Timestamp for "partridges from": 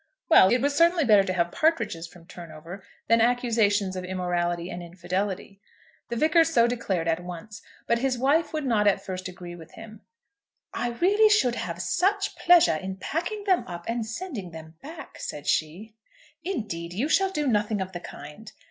1.51-2.25